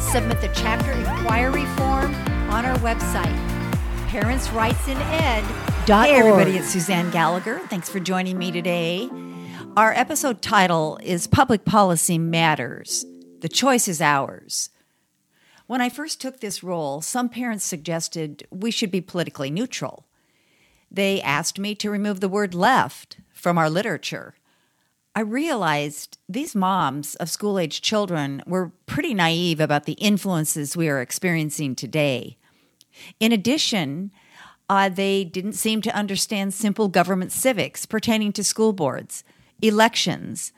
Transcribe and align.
Submit 0.00 0.40
the 0.40 0.50
chapter 0.54 0.90
inquiry 0.90 1.66
form 1.76 2.12
on 2.50 2.64
our 2.64 2.76
website, 2.78 3.36
parentsrightsined.org. 4.08 5.86
Hey, 5.86 6.14
everybody, 6.16 6.56
it's 6.56 6.70
Suzanne 6.70 7.10
Gallagher. 7.10 7.60
Thanks 7.68 7.88
for 7.88 8.00
joining 8.00 8.36
me 8.36 8.50
today. 8.50 9.08
Our 9.76 9.92
episode 9.92 10.42
title 10.42 10.98
is 11.02 11.28
Public 11.28 11.64
Policy 11.64 12.18
Matters. 12.18 13.04
The 13.40 13.48
choice 13.48 13.86
is 13.86 14.00
ours. 14.00 14.70
When 15.68 15.80
I 15.80 15.88
first 15.88 16.20
took 16.20 16.40
this 16.40 16.64
role, 16.64 17.00
some 17.02 17.28
parents 17.28 17.64
suggested 17.64 18.48
we 18.50 18.72
should 18.72 18.90
be 18.90 19.00
politically 19.00 19.50
neutral. 19.50 20.06
They 20.90 21.22
asked 21.22 21.60
me 21.60 21.76
to 21.76 21.90
remove 21.90 22.18
the 22.18 22.28
word 22.28 22.52
left 22.52 23.18
from 23.32 23.56
our 23.58 23.70
literature. 23.70 24.34
I 25.14 25.20
realized 25.20 26.18
these 26.28 26.54
moms 26.54 27.16
of 27.16 27.28
school 27.28 27.58
age 27.58 27.82
children 27.82 28.42
were 28.46 28.72
pretty 28.86 29.12
naive 29.12 29.58
about 29.58 29.84
the 29.84 29.94
influences 29.94 30.76
we 30.76 30.88
are 30.88 31.00
experiencing 31.00 31.74
today. 31.74 32.36
In 33.18 33.32
addition, 33.32 34.12
uh, 34.68 34.88
they 34.88 35.24
didn't 35.24 35.54
seem 35.54 35.82
to 35.82 35.94
understand 35.96 36.54
simple 36.54 36.86
government 36.86 37.32
civics 37.32 37.86
pertaining 37.86 38.32
to 38.34 38.44
school 38.44 38.72
boards, 38.72 39.24
elections, 39.60 40.52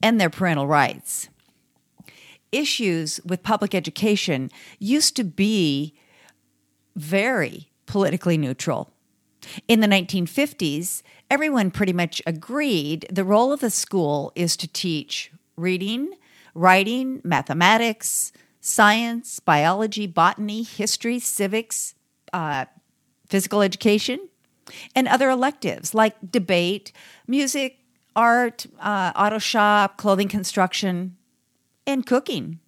and 0.00 0.20
their 0.20 0.30
parental 0.30 0.68
rights. 0.68 1.28
Issues 2.52 3.18
with 3.24 3.42
public 3.42 3.74
education 3.74 4.50
used 4.78 5.16
to 5.16 5.24
be 5.24 5.94
very 6.94 7.70
politically 7.86 8.38
neutral. 8.38 8.92
In 9.66 9.80
the 9.80 9.88
1950s, 9.88 11.02
everyone 11.30 11.70
pretty 11.70 11.92
much 11.92 12.22
agreed 12.26 13.06
the 13.10 13.24
role 13.24 13.52
of 13.52 13.60
the 13.60 13.70
school 13.70 14.32
is 14.34 14.56
to 14.56 14.68
teach 14.68 15.30
reading, 15.56 16.12
writing, 16.54 17.20
mathematics, 17.24 18.32
science, 18.60 19.40
biology, 19.40 20.06
botany, 20.06 20.62
history, 20.62 21.18
civics, 21.18 21.94
uh, 22.32 22.64
physical 23.28 23.62
education, 23.62 24.28
and 24.94 25.06
other 25.08 25.30
electives 25.30 25.94
like 25.94 26.16
debate, 26.30 26.92
music, 27.26 27.78
art, 28.14 28.66
uh, 28.80 29.12
auto 29.14 29.38
shop, 29.38 29.96
clothing 29.96 30.28
construction, 30.28 31.16
and 31.86 32.06
cooking. 32.06 32.58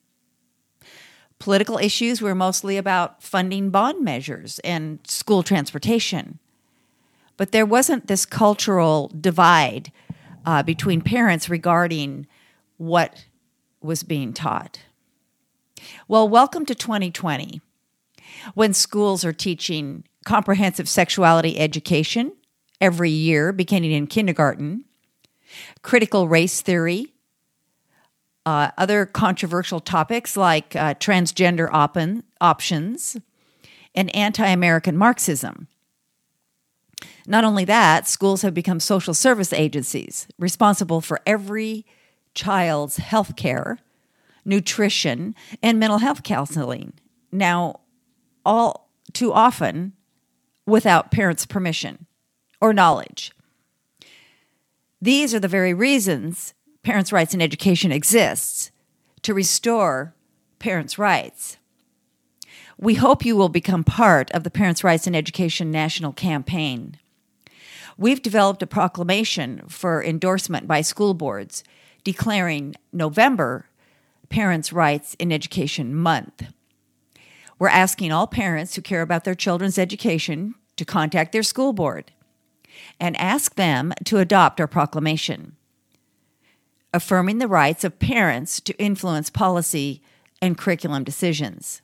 Political 1.38 1.78
issues 1.78 2.20
were 2.20 2.34
mostly 2.34 2.76
about 2.76 3.22
funding 3.22 3.70
bond 3.70 4.04
measures 4.04 4.58
and 4.60 4.98
school 5.06 5.42
transportation. 5.42 6.38
But 7.38 7.52
there 7.52 7.64
wasn't 7.64 8.08
this 8.08 8.26
cultural 8.26 9.10
divide 9.18 9.90
uh, 10.44 10.62
between 10.62 11.00
parents 11.00 11.48
regarding 11.48 12.26
what 12.76 13.24
was 13.80 14.02
being 14.02 14.34
taught. 14.34 14.80
Well, 16.08 16.28
welcome 16.28 16.66
to 16.66 16.74
2020, 16.74 17.60
when 18.54 18.74
schools 18.74 19.24
are 19.24 19.32
teaching 19.32 20.04
comprehensive 20.26 20.88
sexuality 20.88 21.58
education 21.58 22.32
every 22.80 23.10
year, 23.10 23.52
beginning 23.52 23.92
in 23.92 24.08
kindergarten, 24.08 24.84
critical 25.82 26.26
race 26.26 26.60
theory, 26.60 27.14
uh, 28.44 28.72
other 28.76 29.06
controversial 29.06 29.78
topics 29.78 30.36
like 30.36 30.74
uh, 30.74 30.94
transgender 30.94 31.68
op- 31.72 32.24
options, 32.40 33.16
and 33.94 34.14
anti 34.14 34.46
American 34.46 34.96
Marxism. 34.96 35.68
Not 37.26 37.44
only 37.44 37.64
that, 37.66 38.08
schools 38.08 38.42
have 38.42 38.54
become 38.54 38.80
social 38.80 39.14
service 39.14 39.52
agencies 39.52 40.26
responsible 40.38 41.00
for 41.00 41.20
every 41.26 41.84
child's 42.34 42.96
health 42.96 43.36
care, 43.36 43.78
nutrition, 44.44 45.34
and 45.62 45.78
mental 45.78 45.98
health 45.98 46.22
counseling. 46.22 46.94
Now, 47.30 47.80
all 48.44 48.88
too 49.12 49.32
often 49.32 49.92
without 50.66 51.10
parents' 51.10 51.46
permission 51.46 52.06
or 52.60 52.72
knowledge. 52.72 53.32
These 55.00 55.34
are 55.34 55.40
the 55.40 55.48
very 55.48 55.74
reasons 55.74 56.54
Parents' 56.82 57.12
Rights 57.12 57.34
in 57.34 57.42
Education 57.42 57.92
exists 57.92 58.70
to 59.22 59.34
restore 59.34 60.14
parents' 60.58 60.98
rights. 60.98 61.57
We 62.80 62.94
hope 62.94 63.24
you 63.24 63.34
will 63.34 63.48
become 63.48 63.82
part 63.82 64.30
of 64.30 64.44
the 64.44 64.52
Parents' 64.52 64.84
Rights 64.84 65.08
in 65.08 65.16
Education 65.16 65.72
National 65.72 66.12
Campaign. 66.12 66.96
We've 67.96 68.22
developed 68.22 68.62
a 68.62 68.68
proclamation 68.68 69.62
for 69.66 70.00
endorsement 70.00 70.68
by 70.68 70.82
school 70.82 71.12
boards 71.12 71.64
declaring 72.04 72.76
November 72.92 73.68
Parents' 74.28 74.72
Rights 74.72 75.16
in 75.18 75.32
Education 75.32 75.92
Month. 75.92 76.52
We're 77.58 77.66
asking 77.66 78.12
all 78.12 78.28
parents 78.28 78.76
who 78.76 78.82
care 78.82 79.02
about 79.02 79.24
their 79.24 79.34
children's 79.34 79.76
education 79.76 80.54
to 80.76 80.84
contact 80.84 81.32
their 81.32 81.42
school 81.42 81.72
board 81.72 82.12
and 83.00 83.16
ask 83.16 83.56
them 83.56 83.92
to 84.04 84.18
adopt 84.18 84.60
our 84.60 84.68
proclamation, 84.68 85.56
affirming 86.94 87.38
the 87.38 87.48
rights 87.48 87.82
of 87.82 87.98
parents 87.98 88.60
to 88.60 88.78
influence 88.78 89.30
policy 89.30 90.00
and 90.40 90.56
curriculum 90.56 91.02
decisions. 91.02 91.82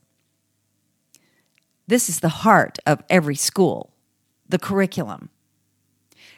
This 1.86 2.08
is 2.08 2.20
the 2.20 2.28
heart 2.28 2.78
of 2.86 3.02
every 3.10 3.36
school 3.36 3.90
the 4.48 4.58
curriculum. 4.58 5.30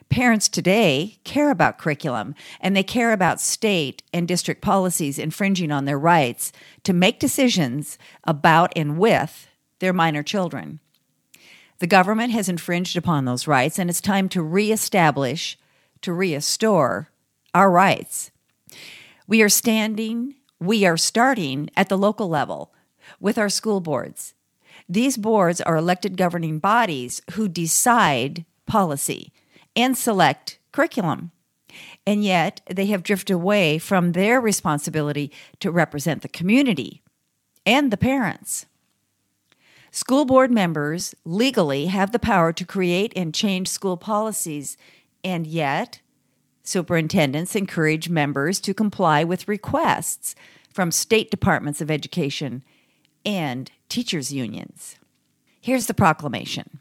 Parents 0.09 0.49
today 0.49 1.19
care 1.25 1.51
about 1.51 1.79
curriculum 1.79 2.35
and 2.61 2.77
they 2.77 2.85
care 2.85 3.13
about 3.13 3.41
state 3.41 4.03
and 4.13 4.29
district 4.29 4.63
policies 4.63 5.19
infringing 5.19 5.73
on 5.73 5.85
their 5.85 5.99
rights 5.99 6.53
to 6.85 6.93
make 6.93 7.19
decisions 7.19 7.99
about 8.25 8.73
and 8.77 8.97
with 8.99 9.49
their 9.81 9.93
minor 9.93 10.23
children. 10.23 10.79
The 11.79 11.89
government 11.89 12.33
has 12.33 12.49
infringed 12.49 12.97
upon 12.97 13.25
those 13.25 13.47
rights, 13.47 13.79
and 13.79 13.91
it's 13.91 14.01
time 14.01 14.31
to 14.31 14.43
reestablish, 14.43 15.59
to 16.01 16.13
restore 16.13 17.11
our 17.53 17.71
rights. 17.71 18.31
We 19.27 19.43
are 19.43 19.51
standing, 19.51 20.37
we 20.59 20.87
are 20.87 20.97
starting 20.97 21.69
at 21.77 21.89
the 21.89 21.99
local 21.99 22.29
level 22.29 22.73
with 23.21 23.37
our 23.37 23.51
school 23.51 23.81
boards. 23.81 24.36
These 24.89 25.17
boards 25.17 25.61
are 25.61 25.77
elected 25.77 26.17
governing 26.17 26.59
bodies 26.59 27.21
who 27.33 27.49
decide 27.49 28.45
policy 28.67 29.33
and 29.75 29.97
select 29.97 30.59
curriculum. 30.73 31.33
And 32.07 32.25
yet 32.25 32.61
they 32.71 32.87
have 32.87 33.03
drifted 33.03 33.35
away 33.35 33.79
from 33.79 34.13
their 34.13 34.41
responsibility 34.41 35.31
to 35.61 35.71
represent 35.71 36.23
the 36.23 36.29
community 36.29 37.03
and 37.65 37.91
the 37.91 37.97
parents. 37.97 38.67
School 39.91 40.25
board 40.25 40.51
members 40.51 41.15
legally 41.25 41.87
have 41.87 42.13
the 42.13 42.19
power 42.19 42.53
to 42.53 42.65
create 42.65 43.13
and 43.17 43.35
change 43.35 43.69
school 43.69 43.97
policies, 43.97 44.77
and 45.25 45.47
yet 45.47 46.01
superintendents 46.63 47.57
encourage 47.57 48.09
members 48.09 48.61
to 48.61 48.75
comply 48.75 49.25
with 49.25 49.49
requests 49.49 50.35
from 50.71 50.91
state 50.91 51.31
departments 51.31 51.81
of 51.81 51.91
education 51.91 52.63
and 53.25 53.71
teachers' 53.89 54.33
unions. 54.33 54.97
Here's 55.61 55.87
the 55.87 55.95
proclamation. 55.95 56.81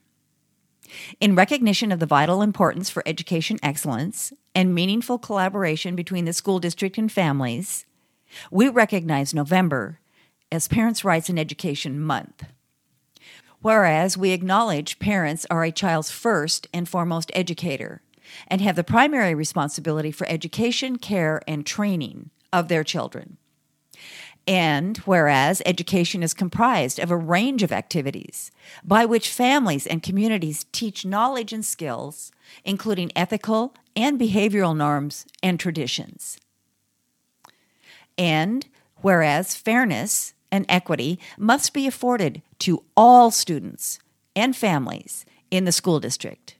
In 1.20 1.36
recognition 1.36 1.92
of 1.92 2.00
the 2.00 2.06
vital 2.06 2.42
importance 2.42 2.90
for 2.90 3.04
education 3.06 3.58
excellence 3.64 4.32
and 4.54 4.76
meaningful 4.76 5.18
collaboration 5.18 5.96
between 5.96 6.26
the 6.26 6.34
school 6.34 6.60
district 6.60 6.98
and 6.98 7.12
families, 7.12 7.86
we 8.52 8.70
recognize 8.70 9.34
November 9.34 10.00
as 10.52 10.68
Parents' 10.68 11.04
Rights 11.04 11.30
in 11.30 11.40
Education 11.40 12.00
Month. 12.00 12.46
Whereas 13.62 14.18
we 14.18 14.32
acknowledge 14.32 15.00
parents 15.00 15.46
are 15.50 15.64
a 15.64 15.72
child's 15.72 16.12
first 16.12 16.68
and 16.72 16.88
foremost 16.88 17.32
educator 17.34 18.02
and 18.48 18.62
have 18.62 18.76
the 18.76 18.84
primary 18.84 19.34
responsibility 19.34 20.12
for 20.12 20.28
education, 20.30 20.98
care, 20.98 21.42
and 21.48 21.66
training 21.66 22.30
of 22.54 22.68
their 22.68 22.84
children. 22.84 23.38
And 24.48 24.98
whereas 25.00 25.64
education 25.66 26.22
is 26.22 26.36
comprised 26.36 27.00
of 27.00 27.10
a 27.10 27.18
range 27.18 27.64
of 27.64 27.72
activities 27.72 28.52
by 28.84 29.06
which 29.06 29.30
families 29.30 29.88
and 29.88 30.04
communities 30.04 30.66
teach 30.72 31.04
knowledge 31.06 31.52
and 31.52 31.66
skills, 31.66 32.32
including 32.64 33.12
ethical 33.16 33.74
and 33.96 34.20
behavioral 34.20 34.78
norms 34.78 35.26
and 35.42 35.60
traditions. 35.60 36.38
And 38.18 38.68
whereas 38.98 39.56
fairness 39.56 40.34
and 40.52 40.66
equity 40.70 41.20
must 41.38 41.74
be 41.74 41.88
afforded 41.88 42.42
to 42.60 42.84
all 42.96 43.32
students 43.32 44.00
and 44.36 44.56
families 44.56 45.26
in 45.50 45.66
the 45.66 45.72
school 45.72 46.00
district. 46.00 46.56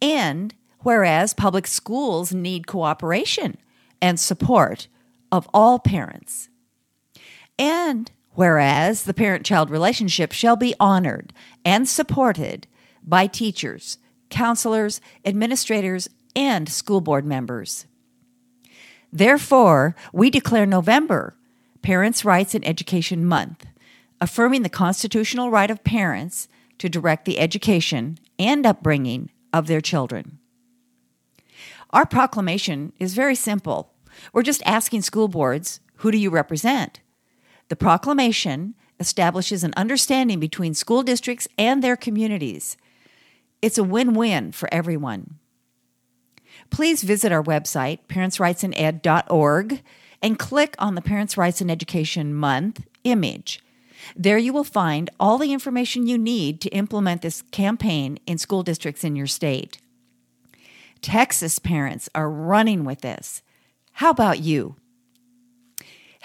And 0.00 0.54
whereas 0.80 1.34
public 1.34 1.66
schools 1.66 2.32
need 2.32 2.66
cooperation 2.66 3.58
and 4.00 4.18
support 4.18 4.88
of 5.30 5.48
all 5.52 5.78
parents. 5.78 6.48
And 7.58 8.10
whereas 8.34 9.04
the 9.04 9.14
parent 9.14 9.46
child 9.46 9.70
relationship 9.70 10.32
shall 10.32 10.56
be 10.56 10.74
honored 10.78 11.32
and 11.64 11.88
supported 11.88 12.66
by 13.02 13.26
teachers, 13.26 13.98
counselors, 14.30 15.00
administrators, 15.24 16.08
and 16.34 16.68
school 16.68 17.00
board 17.00 17.24
members. 17.24 17.86
Therefore, 19.12 19.94
we 20.12 20.28
declare 20.28 20.66
November 20.66 21.34
Parents' 21.82 22.24
Rights 22.24 22.54
in 22.54 22.64
Education 22.64 23.24
Month, 23.24 23.66
affirming 24.20 24.62
the 24.62 24.68
constitutional 24.68 25.50
right 25.50 25.70
of 25.70 25.84
parents 25.84 26.48
to 26.78 26.88
direct 26.88 27.24
the 27.24 27.38
education 27.38 28.18
and 28.38 28.66
upbringing 28.66 29.30
of 29.52 29.66
their 29.66 29.80
children. 29.80 30.38
Our 31.90 32.04
proclamation 32.04 32.92
is 32.98 33.14
very 33.14 33.34
simple. 33.34 33.92
We're 34.32 34.42
just 34.42 34.62
asking 34.66 35.02
school 35.02 35.28
boards 35.28 35.80
who 36.00 36.10
do 36.10 36.18
you 36.18 36.28
represent? 36.28 37.00
The 37.68 37.76
proclamation 37.76 38.74
establishes 38.98 39.64
an 39.64 39.74
understanding 39.76 40.40
between 40.40 40.74
school 40.74 41.02
districts 41.02 41.48
and 41.58 41.82
their 41.82 41.96
communities. 41.96 42.76
It's 43.60 43.78
a 43.78 43.84
win 43.84 44.14
win 44.14 44.52
for 44.52 44.68
everyone. 44.72 45.38
Please 46.70 47.02
visit 47.02 47.32
our 47.32 47.42
website, 47.42 48.00
parentsrightsined.org, 48.08 49.82
and 50.22 50.38
click 50.38 50.74
on 50.78 50.94
the 50.94 51.02
Parents' 51.02 51.36
Rights 51.36 51.60
in 51.60 51.70
Education 51.70 52.34
Month 52.34 52.84
image. 53.04 53.60
There 54.14 54.38
you 54.38 54.52
will 54.52 54.64
find 54.64 55.10
all 55.18 55.38
the 55.38 55.52
information 55.52 56.06
you 56.06 56.18
need 56.18 56.60
to 56.60 56.68
implement 56.70 57.22
this 57.22 57.42
campaign 57.50 58.18
in 58.26 58.38
school 58.38 58.62
districts 58.62 59.04
in 59.04 59.16
your 59.16 59.26
state. 59.26 59.78
Texas 61.02 61.58
parents 61.58 62.08
are 62.14 62.30
running 62.30 62.84
with 62.84 63.00
this. 63.00 63.42
How 63.92 64.10
about 64.10 64.40
you? 64.40 64.76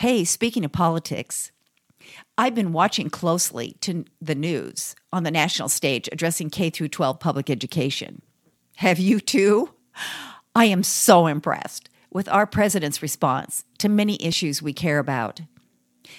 Hey, 0.01 0.23
speaking 0.23 0.65
of 0.65 0.71
politics, 0.71 1.51
I've 2.35 2.55
been 2.55 2.73
watching 2.73 3.11
closely 3.11 3.75
to 3.81 4.03
the 4.19 4.33
news 4.33 4.95
on 5.13 5.21
the 5.21 5.29
national 5.29 5.69
stage 5.69 6.09
addressing 6.11 6.49
K 6.49 6.71
through 6.71 6.87
12 6.87 7.19
public 7.19 7.51
education. 7.51 8.23
Have 8.77 8.97
you 8.97 9.19
too? 9.19 9.75
I 10.55 10.65
am 10.65 10.81
so 10.81 11.27
impressed 11.27 11.87
with 12.11 12.27
our 12.29 12.47
president's 12.47 13.03
response 13.03 13.63
to 13.77 13.89
many 13.89 14.17
issues 14.25 14.59
we 14.59 14.73
care 14.73 14.97
about. 14.97 15.41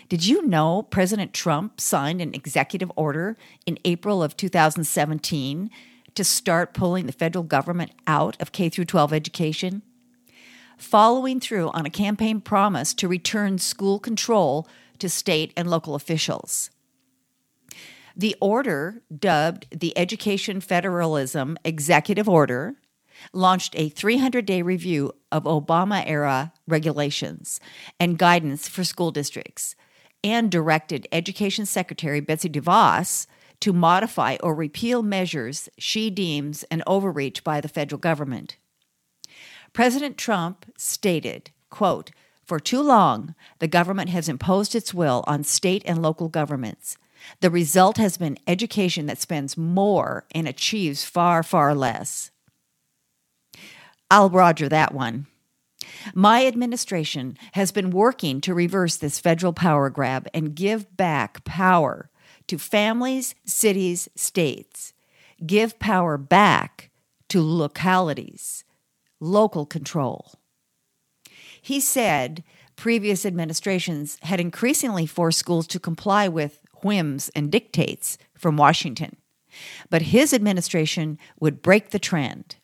Did 0.09 0.25
you 0.25 0.47
know 0.47 0.83
President 0.85 1.35
Trump 1.35 1.81
signed 1.81 2.21
an 2.21 2.35
executive 2.35 2.93
order 2.95 3.37
in 3.67 3.81
April 3.85 4.23
of 4.23 4.37
2017 4.37 5.71
to 6.15 6.23
start 6.23 6.73
pulling 6.73 7.07
the 7.07 7.13
federal 7.13 7.43
government 7.43 7.91
out 8.07 8.41
of 8.41 8.53
K 8.53 8.69
through 8.69 8.85
12 8.85 9.13
education? 9.13 9.83
Following 10.77 11.41
through 11.41 11.71
on 11.71 11.87
a 11.87 11.91
campaign 11.91 12.41
promise 12.41 12.95
to 12.95 13.09
return 13.09 13.59
school 13.59 13.99
control 13.99 14.67
to 14.99 15.09
state 15.09 15.53
and 15.57 15.69
local 15.71 15.95
officials. 15.95 16.71
The 18.17 18.37
order, 18.41 19.03
dubbed 19.17 19.67
the 19.71 19.97
Education 19.97 20.61
Federalism 20.61 21.57
Executive 21.65 22.29
Order, 22.29 22.77
launched 23.33 23.75
a 23.77 23.89
300 23.89 24.45
day 24.45 24.63
review 24.63 25.13
of 25.31 25.45
Obama 25.45 26.03
era 26.07 26.53
regulations 26.67 27.61
and 27.99 28.19
guidance 28.19 28.69
for 28.69 28.85
school 28.85 29.11
districts 29.11 29.75
and 30.25 30.51
directed 30.51 31.09
Education 31.11 31.67
Secretary 31.67 32.21
Betsy 32.21 32.49
DeVos 32.49 33.27
to 33.61 33.73
modify 33.73 34.37
or 34.43 34.55
repeal 34.55 35.03
measures 35.03 35.69
she 35.79 36.11
deems 36.11 36.65
an 36.65 36.83
overreach 36.87 37.45
by 37.45 37.61
the 37.61 37.69
federal 37.69 37.99
government. 37.99 38.57
President 39.73 40.19
Trump 40.19 40.67
stated, 40.77 41.51
quote, 41.71 42.11
for 42.45 42.61
too 42.61 42.83
long, 42.83 43.35
the 43.61 43.69
government 43.69 44.11
has 44.11 44.29
imposed 44.29 44.75
its 44.75 44.93
will 44.93 45.25
on 45.27 45.45
state 45.45 45.83
and 45.87 46.03
local 46.03 46.29
governments. 46.29 46.99
The 47.41 47.51
result 47.51 47.97
has 47.99 48.19
been 48.19 48.39
education 48.47 49.07
that 49.07 49.21
spends 49.21 49.57
more 49.57 50.27
and 50.35 50.49
achieves 50.49 51.05
far, 51.05 51.43
far 51.43 51.75
less. 51.75 52.31
I'll 54.11 54.29
roger 54.29 54.69
that 54.69 54.93
one. 54.93 55.27
My 56.15 56.47
administration 56.47 57.39
has 57.53 57.73
been 57.73 57.91
working 57.91 58.41
to 58.43 58.55
reverse 58.55 58.97
this 58.97 59.19
federal 59.19 59.53
power 59.53 59.89
grab 59.89 60.29
and 60.35 60.55
give 60.55 60.97
back 60.97 61.45
power 61.45 62.11
to 62.49 62.59
families, 62.59 63.35
cities, 63.45 64.09
states. 64.15 64.93
Give 65.45 65.79
power 65.79 66.19
back 66.19 66.91
to 67.29 67.41
localities, 67.41 68.65
local 69.23 69.65
control. 69.65 70.33
He 71.63 71.79
said 71.79 72.43
previous 72.75 73.25
administrations 73.25 74.19
had 74.23 74.41
increasingly 74.41 75.07
forced 75.07 75.39
schools 75.39 75.67
to 75.69 75.79
comply 75.79 76.27
with 76.27 76.59
whims 76.83 77.31
and 77.35 77.51
dictates 77.51 78.19
from 78.37 78.57
Washington, 78.57 79.17
but 79.89 80.03
his 80.03 80.35
administration 80.35 81.19
would 81.39 81.63
break 81.63 81.91
the 81.91 82.01
trend. 82.01 82.57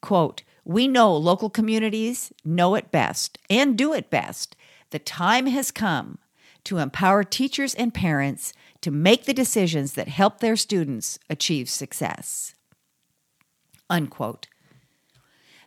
Quote, 0.00 0.42
we 0.64 0.88
know 0.88 1.16
local 1.16 1.50
communities 1.50 2.32
know 2.44 2.74
it 2.74 2.90
best 2.90 3.38
and 3.48 3.78
do 3.78 3.92
it 3.92 4.10
best. 4.10 4.56
The 4.90 4.98
time 4.98 5.46
has 5.46 5.70
come 5.70 6.18
to 6.64 6.78
empower 6.78 7.22
teachers 7.22 7.74
and 7.74 7.94
parents 7.94 8.52
to 8.80 8.90
make 8.90 9.24
the 9.24 9.34
decisions 9.34 9.94
that 9.94 10.08
help 10.08 10.40
their 10.40 10.56
students 10.56 11.18
achieve 11.30 11.68
success. 11.68 12.54
Unquote. 13.88 14.48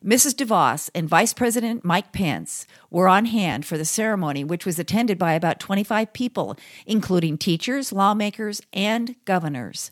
Mrs. 0.03 0.35
DeVos 0.35 0.89
and 0.93 1.09
Vice 1.09 1.33
President 1.33 1.83
Mike 1.83 2.11
Pence 2.11 2.67
were 2.89 3.07
on 3.07 3.25
hand 3.25 3.65
for 3.65 3.77
the 3.77 3.85
ceremony, 3.85 4.43
which 4.43 4.65
was 4.65 4.77
attended 4.77 5.17
by 5.17 5.33
about 5.33 5.59
25 5.59 6.13
people, 6.13 6.57
including 6.85 7.37
teachers, 7.37 7.91
lawmakers, 7.91 8.61
and 8.73 9.15
governors. 9.25 9.91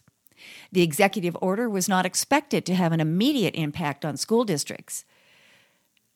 The 0.71 0.81
executive 0.81 1.37
order 1.41 1.69
was 1.69 1.87
not 1.87 2.05
expected 2.05 2.65
to 2.65 2.75
have 2.75 2.91
an 2.91 2.99
immediate 2.99 3.55
impact 3.55 4.03
on 4.03 4.17
school 4.17 4.43
districts. 4.43 5.05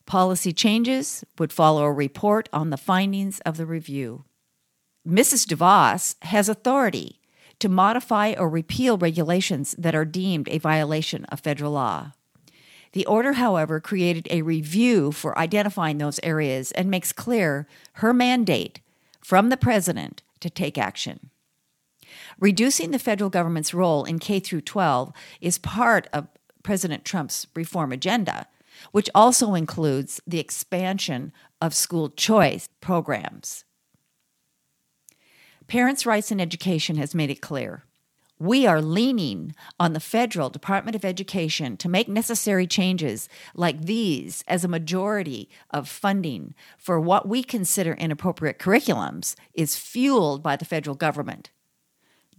Policy 0.06 0.54
changes 0.54 1.24
would 1.38 1.54
follow 1.54 1.84
a 1.84 1.92
report 1.92 2.50
on 2.52 2.70
the 2.70 2.78
findings 2.78 3.40
of 3.42 3.58
the 3.58 3.66
review. 3.66 4.26
Mrs. 5.08 5.48
DeVos 5.48 6.16
has 6.24 6.50
authority 6.50 7.22
to 7.60 7.70
modify 7.70 8.34
or 8.38 8.50
repeal 8.50 8.98
regulations 8.98 9.74
that 9.78 9.96
are 9.96 10.06
deemed 10.06 10.48
a 10.50 10.60
violation 10.60 11.26
of 11.26 11.40
federal 11.40 11.72
law. 11.72 12.12
The 12.94 13.06
order, 13.06 13.34
however, 13.34 13.80
created 13.80 14.28
a 14.30 14.42
review 14.42 15.12
for 15.12 15.38
identifying 15.38 15.98
those 15.98 16.20
areas 16.24 16.72
and 16.72 16.90
makes 16.90 17.12
clear 17.12 17.68
her 17.94 18.14
mandate 18.14 18.82
from 19.22 19.50
the 19.50 19.58
president 19.58 20.24
to 20.40 20.50
take 20.50 20.78
action. 20.78 21.30
Reducing 22.40 22.92
the 22.92 23.00
federal 23.00 23.30
government's 23.30 23.74
role 23.74 24.06
in 24.06 24.20
K 24.20 24.40
through 24.40 24.62
12 24.62 25.12
is 25.42 25.58
part 25.58 26.08
of 26.14 26.28
President 26.64 27.06
Trump's 27.06 27.48
reform 27.56 27.92
agenda, 27.92 28.48
which 28.92 29.10
also 29.16 29.54
includes 29.54 30.22
the 30.28 30.40
expansion 30.40 31.34
of 31.62 31.74
school 31.74 32.10
choice 32.10 32.70
programs. 32.82 33.64
Parents' 35.68 36.06
Rights 36.06 36.32
in 36.32 36.40
Education 36.40 36.96
has 36.96 37.14
made 37.14 37.30
it 37.30 37.42
clear. 37.42 37.84
We 38.40 38.68
are 38.68 38.84
leaning 38.84 39.56
on 39.80 39.94
the 39.94 40.00
federal 40.00 40.52
Department 40.52 40.96
of 40.96 41.04
Education 41.04 41.76
to 41.78 41.90
make 41.90 42.08
necessary 42.08 42.68
changes 42.68 43.28
like 43.56 43.86
these 43.86 44.44
as 44.48 44.64
a 44.64 44.68
majority 44.68 45.50
of 45.72 45.90
funding 45.90 46.54
for 46.78 47.00
what 47.00 47.28
we 47.28 47.42
consider 47.42 47.94
inappropriate 47.94 48.60
curriculums 48.60 49.36
is 49.56 49.76
fueled 49.76 50.44
by 50.44 50.56
the 50.56 50.66
federal 50.66 50.96
government 50.96 51.50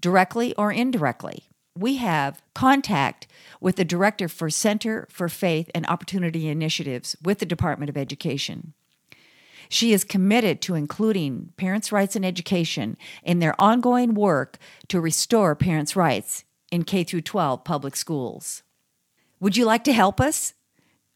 directly 0.01 0.55
or 0.55 0.71
indirectly. 0.71 1.49
We 1.77 1.97
have 1.97 2.43
contact 2.55 3.27
with 3.61 3.75
the 3.75 3.85
Director 3.85 4.29
for 4.29 4.51
Center 4.51 5.09
for 5.11 5.29
Faith 5.29 5.69
and 5.75 5.85
Opportunity 5.87 6.49
Initiatives 6.49 7.17
with 7.23 7.41
the 7.41 7.47
Department 7.47 7.91
of 7.91 7.97
Education. 7.97 8.75
She 9.69 9.93
is 9.93 10.05
committed 10.05 10.61
to 10.63 10.75
including 10.75 11.53
parents' 11.57 11.93
rights 11.93 12.17
in 12.17 12.25
education 12.25 12.97
in 13.23 13.39
their 13.39 13.61
ongoing 13.61 14.15
work 14.15 14.59
to 14.89 15.01
restore 15.01 15.55
parents' 15.55 15.97
rights 15.97 16.45
in 16.71 16.85
K 16.85 17.05
12 17.05 17.65
public 17.65 17.97
schools. 17.97 18.63
Would 19.41 19.57
you 19.57 19.65
like 19.65 19.85
to 19.85 19.93
help 19.93 20.21
us? 20.21 20.55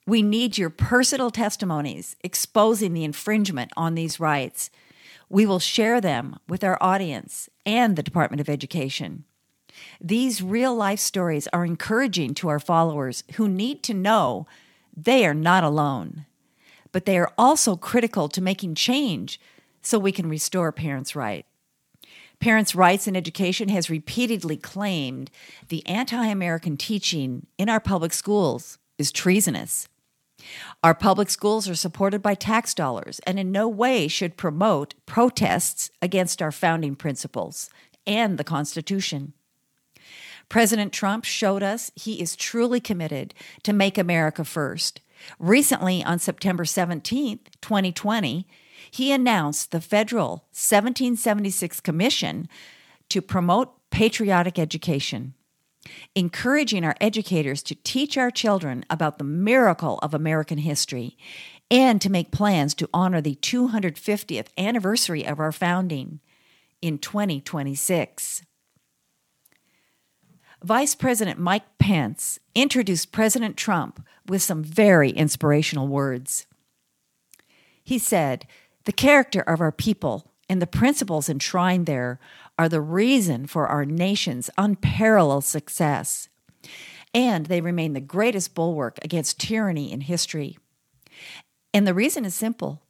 We 0.07 0.23
need 0.23 0.59
your 0.59 0.71
personal 0.71 1.31
testimonies 1.31 2.17
exposing 2.23 2.93
the 2.93 3.05
infringement 3.05 3.73
on 3.77 3.95
these 3.95 4.19
rights. 4.19 4.71
We 5.29 5.47
will 5.47 5.61
share 5.61 6.01
them 6.01 6.39
with 6.49 6.65
our 6.65 6.77
audience 6.81 7.49
and 7.65 7.97
the 7.97 8.03
Department 8.03 8.41
of 8.41 8.49
Education. 8.49 9.25
These 10.01 10.43
real 10.43 10.75
life 10.75 10.99
stories 10.99 11.49
are 11.53 11.65
encouraging 11.65 12.35
to 12.35 12.49
our 12.49 12.59
followers 12.59 13.25
who 13.35 13.49
need 13.49 13.83
to 13.85 13.95
know 13.95 14.47
they 14.95 15.25
are 15.25 15.35
not 15.35 15.65
alone, 15.65 16.27
but 16.93 17.07
they 17.07 17.19
are 17.19 17.33
also 17.37 17.77
critical 17.77 18.29
to 18.29 18.41
making 18.41 18.75
change 18.75 19.41
so 19.81 19.99
we 19.99 20.13
can 20.13 20.29
restore 20.29 20.71
parents' 20.71 21.17
rights. 21.17 21.49
Parents' 22.39 22.75
Rights 22.75 23.07
in 23.07 23.15
Education 23.15 23.69
has 23.69 23.89
repeatedly 23.89 24.57
claimed 24.57 25.31
the 25.69 25.87
anti 25.87 26.27
American 26.27 26.77
teaching 26.77 27.47
in 27.57 27.69
our 27.69 27.79
public 27.79 28.13
schools 28.13 28.79
is 28.99 29.13
treasonous. 29.13 29.89
Our 30.83 30.95
public 30.95 31.31
schools 31.31 31.69
are 31.69 31.77
supported 31.77 32.21
by 32.21 32.35
tax 32.35 32.75
dollars 32.75 33.21
and 33.21 33.39
in 33.39 33.53
no 33.53 33.69
way 33.69 34.09
should 34.09 34.37
promote 34.37 34.95
protests 35.07 35.91
against 36.01 36.43
our 36.43 36.51
founding 36.51 36.97
principles 36.97 37.71
and 38.09 38.39
the 38.39 38.45
Constitution. 38.45 39.35
President 40.49 40.93
Trump 40.93 41.25
showed 41.25 41.63
us 41.63 41.93
he 41.95 42.21
is 42.21 42.37
truly 42.37 42.81
committed 42.81 43.35
to 43.63 43.73
make 43.73 43.97
America 43.97 44.45
first. 44.45 45.01
Recently, 45.38 46.05
on 46.05 46.19
September 46.19 46.64
17, 46.64 47.41
2020, 47.61 48.47
he 48.91 49.12
announced 49.12 49.71
the 49.71 49.81
federal 49.81 50.45
1776 50.52 51.81
Commission 51.81 52.49
to 53.09 53.23
promote 53.23 53.75
patriotic 53.91 54.59
education, 54.59 55.35
encouraging 56.14 56.85
our 56.85 56.97
educators 57.00 57.62
to 57.62 57.75
teach 57.75 58.17
our 58.17 58.31
children 58.31 58.85
about 58.91 59.19
the 59.19 59.25
miracle 59.25 59.99
of 60.02 60.14
American 60.14 60.59
history 60.59 61.17
and 61.71 62.00
to 62.00 62.11
make 62.11 62.31
plans 62.31 62.75
to 62.75 62.88
honor 62.93 63.21
the 63.21 63.35
250th 63.37 64.49
anniversary 64.59 65.26
of 65.26 65.41
our 65.41 65.52
founding 65.52 66.21
in 66.83 66.99
2026. 66.99 68.43
Vice 70.62 70.95
President 70.95 71.40
Mike 71.40 71.78
Pence 71.78 72.38
introduced 72.54 73.11
President 73.11 73.57
Trump 73.57 74.07
with 74.28 74.42
some 74.42 74.62
very 74.62 75.11
inspirational 75.11 75.88
words. 75.88 76.47
He 77.83 77.99
said, 77.99 78.47
the 78.85 78.92
character 78.92 79.40
of 79.40 79.61
our 79.61 79.73
people 79.73 80.31
and 80.49 80.62
the 80.62 80.69
principles 80.69 81.28
enshrined 81.28 81.87
there 81.87 82.21
are 82.59 82.69
the 82.69 82.81
reason 82.81 83.47
for 83.47 83.66
our 83.66 83.85
nation's 83.85 84.50
unparalleled 84.57 85.45
success, 85.45 86.28
and 87.12 87.47
they 87.47 87.61
remain 87.61 87.95
the 87.95 88.00
greatest 88.00 88.54
bulwark 88.54 89.00
against 89.02 89.40
tyranny 89.40 89.90
in 89.90 90.02
history. 90.02 90.59
And 91.75 91.88
the 91.88 91.95
reason 91.95 92.25
is 92.25 92.37
simple 92.37 92.83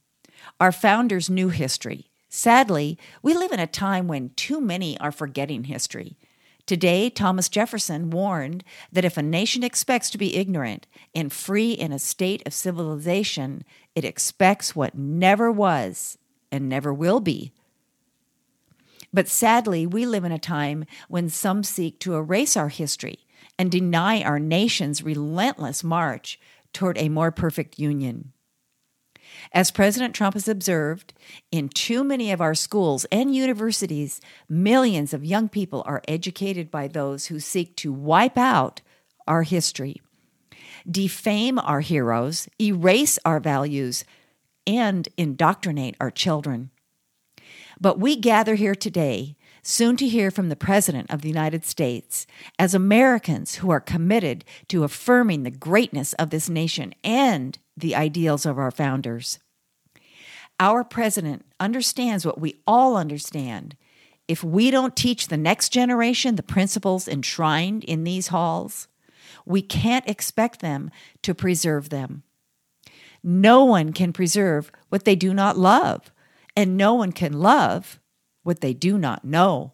our 0.61 0.73
founders 0.73 1.31
knew 1.31 1.49
history. 1.49 2.11
Sadly, 2.29 2.99
we 3.23 3.33
live 3.33 3.53
in 3.53 3.61
a 3.61 3.67
time 3.67 4.09
when 4.09 4.31
too 4.37 4.61
many 4.61 4.99
are 4.99 5.13
forgetting 5.13 5.65
history. 5.65 6.19
Today, 6.67 7.11
Thomas 7.11 7.49
Jefferson 7.49 8.11
warned 8.11 8.63
that 8.93 9.05
if 9.05 9.17
a 9.17 9.23
nation 9.23 9.65
expects 9.65 10.11
to 10.11 10.19
be 10.19 10.37
ignorant 10.37 10.87
and 11.15 11.33
free 11.33 11.73
in 11.73 11.93
a 11.93 11.99
state 11.99 12.43
of 12.47 12.55
civilization, 12.55 13.65
it 13.95 14.05
expects 14.05 14.77
what 14.77 14.95
never 14.95 15.51
was 15.51 16.19
and 16.53 16.69
never 16.69 16.95
will 16.95 17.21
be. 17.21 17.53
But 19.13 19.29
sadly, 19.29 19.87
we 19.87 20.07
live 20.07 20.25
in 20.25 20.33
a 20.33 20.39
time 20.39 20.85
when 21.09 21.29
some 21.29 21.65
seek 21.65 21.99
to 22.01 22.15
erase 22.15 22.57
our 22.57 22.69
history 22.69 23.27
and 23.59 23.71
deny 23.71 24.23
our 24.23 24.39
nation's 24.39 25.03
relentless 25.03 25.85
march 25.85 26.41
toward 26.73 26.97
a 26.97 27.09
more 27.09 27.31
perfect 27.31 27.79
union. 27.79 28.33
As 29.53 29.71
President 29.71 30.15
Trump 30.15 30.35
has 30.35 30.47
observed, 30.47 31.13
in 31.51 31.69
too 31.69 32.05
many 32.05 32.31
of 32.31 32.41
our 32.41 32.55
schools 32.55 33.05
and 33.11 33.35
universities, 33.35 34.21
millions 34.49 35.13
of 35.13 35.25
young 35.25 35.49
people 35.49 35.83
are 35.87 36.03
educated 36.07 36.71
by 36.71 36.87
those 36.87 37.27
who 37.27 37.41
seek 37.41 37.75
to 37.77 37.93
wipe 37.93 38.39
out 38.39 38.81
our 39.27 39.43
history, 39.43 40.01
defame 40.89 41.59
our 41.59 41.81
heroes, 41.81 42.49
erase 42.61 43.19
our 43.25 43.41
values, 43.41 44.05
and 44.67 45.09
indoctrinate 45.17 45.97
our 46.01 46.11
children. 46.11 46.71
But 47.81 47.99
we 47.99 48.17
gather 48.17 48.55
here 48.55 48.77
today, 48.77 49.37
soon 49.63 49.97
to 49.97 50.09
hear 50.09 50.31
from 50.31 50.49
the 50.49 50.57
President 50.57 51.11
of 51.11 51.23
the 51.23 51.29
United 51.29 51.65
States, 51.65 52.27
as 52.59 52.75
Americans 52.75 53.57
who 53.57 53.71
are 53.71 53.81
committed 53.81 54.45
to 54.69 54.85
affirming 54.85 55.43
the 55.43 55.51
greatness 55.51 56.13
of 56.15 56.31
this 56.31 56.49
nation 56.49 56.93
and 57.05 57.59
the 57.77 57.95
ideals 57.95 58.45
of 58.45 58.59
our 58.59 58.73
founders. 58.73 59.39
Our 60.59 60.85
president 60.85 61.45
understands 61.59 62.27
what 62.27 62.41
we 62.41 62.61
all 62.67 62.97
understand. 62.97 63.77
If 64.29 64.45
we 64.45 64.71
don't 64.71 64.97
teach 64.97 65.29
the 65.29 65.37
next 65.37 65.71
generation 65.71 66.37
the 66.37 66.43
principles 66.43 67.09
enshrined 67.09 67.85
in 67.85 68.05
these 68.05 68.29
halls, 68.29 68.89
we 69.47 69.63
can't 69.63 70.09
expect 70.09 70.61
them 70.61 70.91
to 71.23 71.35
preserve 71.35 71.89
them. 71.89 72.23
No 73.23 73.65
one 73.65 73.93
can 73.93 74.13
preserve 74.13 74.71
what 74.89 75.05
they 75.05 75.15
do 75.17 75.33
not 75.33 75.57
love, 75.57 76.13
and 76.57 76.77
no 76.77 76.95
one 76.95 77.13
can 77.13 77.33
love 77.33 78.01
what 78.43 78.61
they 78.61 78.75
do 78.75 78.99
not 78.99 79.25
know. 79.25 79.73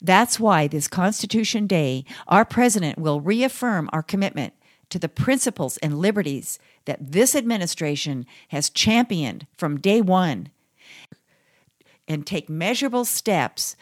That's 0.00 0.38
why 0.38 0.66
this 0.66 0.88
Constitution 0.88 1.66
Day, 1.66 2.04
our 2.28 2.44
president 2.44 2.98
will 2.98 3.20
reaffirm 3.20 3.88
our 3.92 4.02
commitment 4.02 4.54
to 4.90 4.98
the 4.98 5.08
principles 5.08 5.78
and 5.78 5.98
liberties 5.98 6.58
that 6.84 7.12
this 7.12 7.34
administration 7.34 8.26
has 8.48 8.68
championed 8.68 9.46
from 9.56 9.80
day 9.80 10.00
one 10.00 10.50
and 12.06 12.26
take 12.26 12.48
measurable 12.48 13.04
steps 13.04 13.76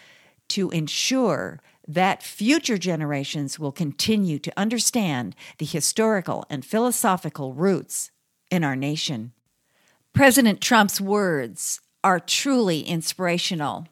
to 0.49 0.71
ensure 0.71 1.61
that 1.89 2.23
future 2.23 2.79
generations 2.79 3.59
will 3.59 3.73
continue 3.73 4.39
to 4.39 4.53
understand 4.57 5.35
the 5.59 5.67
historical 5.67 6.45
and 6.49 6.65
philosophical 6.65 7.53
roots 7.55 8.13
in 8.51 8.63
our 8.63 8.77
nation. 8.77 9.33
President 10.13 10.61
Trump's 10.61 11.01
words 11.01 11.81
are 12.03 12.21
truly 12.21 12.81
inspirational. 12.81 13.87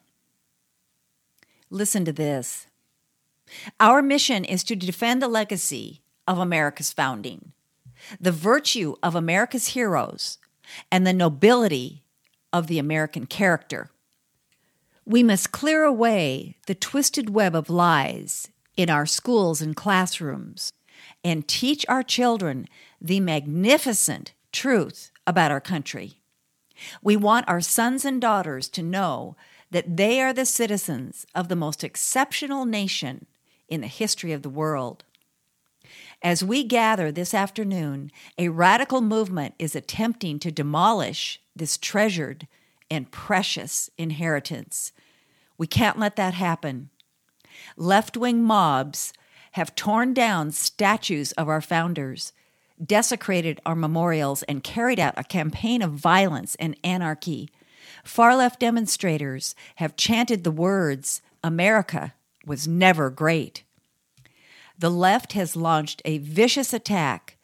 Listen 1.69 2.05
to 2.05 2.13
this. 2.13 2.67
Our 3.79 4.01
mission 4.01 4.45
is 4.45 4.63
to 4.65 4.75
defend 4.75 5.21
the 5.21 5.27
legacy 5.27 6.01
of 6.27 6.37
America's 6.37 6.93
founding, 6.93 7.51
the 8.19 8.31
virtue 8.31 8.95
of 9.01 9.15
America's 9.15 9.69
heroes, 9.69 10.37
and 10.91 11.05
the 11.05 11.13
nobility 11.13 12.03
of 12.53 12.67
the 12.67 12.79
American 12.79 13.25
character. 13.25 13.89
We 15.05 15.23
must 15.23 15.51
clear 15.51 15.83
away 15.83 16.57
the 16.67 16.75
twisted 16.75 17.31
web 17.31 17.55
of 17.55 17.69
lies 17.69 18.49
in 18.77 18.89
our 18.89 19.05
schools 19.05 19.61
and 19.61 19.75
classrooms 19.75 20.71
and 21.23 21.47
teach 21.47 21.85
our 21.89 22.03
children 22.03 22.67
the 23.01 23.19
magnificent 23.19 24.33
truth 24.51 25.11
about 25.25 25.51
our 25.51 25.61
country. 25.61 26.18
We 27.01 27.15
want 27.15 27.47
our 27.47 27.61
sons 27.61 28.05
and 28.05 28.21
daughters 28.21 28.67
to 28.69 28.83
know 28.83 29.35
that 29.71 29.97
they 29.97 30.21
are 30.21 30.33
the 30.33 30.45
citizens 30.45 31.25
of 31.35 31.47
the 31.47 31.55
most 31.55 31.83
exceptional 31.83 32.65
nation 32.65 33.25
in 33.67 33.81
the 33.81 33.87
history 33.87 34.31
of 34.31 34.41
the 34.41 34.49
world. 34.49 35.03
As 36.21 36.43
we 36.43 36.63
gather 36.63 37.11
this 37.11 37.33
afternoon, 37.33 38.11
a 38.37 38.49
radical 38.49 39.01
movement 39.01 39.55
is 39.57 39.75
attempting 39.75 40.39
to 40.39 40.51
demolish 40.51 41.39
this 41.55 41.77
treasured 41.77 42.47
and 42.91 43.11
precious 43.11 43.89
inheritance. 43.97 44.91
We 45.57 45.67
can't 45.67 45.99
let 45.99 46.15
that 46.17 46.33
happen. 46.33 46.89
Left 47.77 48.17
wing 48.17 48.43
mobs 48.43 49.13
have 49.53 49.75
torn 49.75 50.13
down 50.13 50.51
statues 50.51 51.31
of 51.33 51.47
our 51.47 51.61
founders, 51.61 52.33
desecrated 52.83 53.59
our 53.65 53.75
memorials, 53.75 54.43
and 54.43 54.63
carried 54.63 54.99
out 54.99 55.13
a 55.17 55.23
campaign 55.23 55.81
of 55.81 55.91
violence 55.91 56.55
and 56.55 56.77
anarchy. 56.83 57.49
Far 58.03 58.35
left 58.35 58.59
demonstrators 58.59 59.55
have 59.75 59.95
chanted 59.95 60.43
the 60.43 60.51
words, 60.51 61.21
America 61.43 62.13
was 62.45 62.67
never 62.67 63.09
great 63.09 63.63
the 64.79 64.89
left 64.89 65.33
has 65.33 65.57
launched 65.57 66.01
a 66.05 66.19
vicious 66.19 66.73
attack 66.73 67.37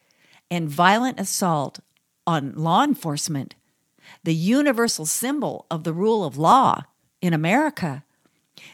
and 0.50 0.70
violent 0.70 1.20
assault 1.20 1.80
on 2.26 2.54
law 2.54 2.82
enforcement, 2.82 3.54
the 4.24 4.34
universal 4.34 5.04
symbol 5.04 5.66
of 5.70 5.84
the 5.84 5.92
rule 5.92 6.24
of 6.24 6.38
law 6.38 6.82
in 7.20 7.34
America. 7.34 8.04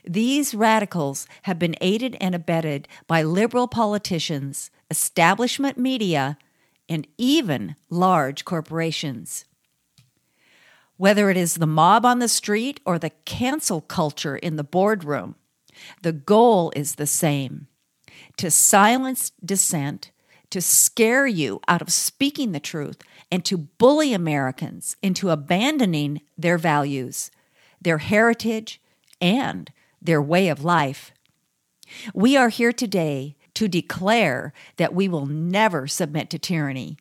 These 0.05 0.55
radicals 0.55 1.27
have 1.43 1.59
been 1.59 1.75
aided 1.81 2.17
and 2.21 2.37
abetted 2.37 2.87
by 3.09 3.25
liberal 3.25 3.67
politicians, 3.67 4.71
establishment 4.91 5.77
media, 5.77 6.39
and 6.93 7.07
even 7.17 7.75
large 7.89 8.45
corporations. 8.45 9.47
Whether 10.99 11.31
it 11.31 11.39
is 11.39 11.55
the 11.55 11.67
mob 11.67 12.05
on 12.05 12.19
the 12.19 12.29
street 12.29 12.81
or 12.85 12.99
the 12.99 13.11
cancel 13.25 13.81
culture 13.81 14.37
in 14.37 14.57
the 14.57 14.65
boardroom, 14.65 15.37
the 16.03 16.13
goal 16.13 16.71
is 16.77 16.97
the 16.97 17.07
same 17.07 17.67
to 18.37 18.51
silence 18.51 19.33
dissent, 19.45 20.11
to 20.51 20.61
scare 20.61 21.27
you 21.27 21.61
out 21.67 21.83
of 21.83 21.91
speaking 21.93 22.53
the 22.53 22.61
truth, 22.61 23.03
and 23.31 23.45
to 23.45 23.57
bully 23.57 24.13
Americans 24.13 24.97
into 25.03 25.31
abandoning 25.31 26.21
their 26.37 26.59
values, 26.59 27.31
their 27.81 27.99
heritage, 27.99 28.81
and 29.21 29.73
their 30.01 30.21
way 30.21 30.49
of 30.49 30.63
life. 30.63 31.13
We 32.15 32.37
are 32.37 32.49
here 32.49 32.73
today 32.73 33.37
to 33.55 33.69
declare 33.69 34.53
that 34.77 34.95
we 34.95 35.09
will 35.09 35.27
never 35.27 35.87
submit 35.87 36.31
to 36.31 36.39
tyranny. 36.39 36.97